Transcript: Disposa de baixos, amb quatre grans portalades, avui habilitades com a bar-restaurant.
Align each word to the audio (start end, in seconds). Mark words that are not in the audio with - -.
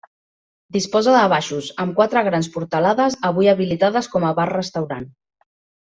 Disposa 0.77 1.13
de 1.15 1.25
baixos, 1.33 1.67
amb 1.85 1.95
quatre 2.01 2.25
grans 2.29 2.51
portalades, 2.57 3.21
avui 3.33 3.55
habilitades 3.55 4.13
com 4.17 4.31
a 4.33 4.37
bar-restaurant. 4.43 5.11